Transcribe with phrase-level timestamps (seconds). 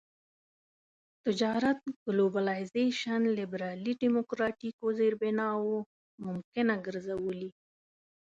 [1.25, 5.77] تجارت ګلوبلایزېشن لېبرالي ډيموکراټيکو زېربناوو
[6.25, 7.49] ممکنه ګرځولي.